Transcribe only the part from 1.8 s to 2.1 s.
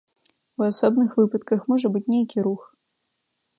быць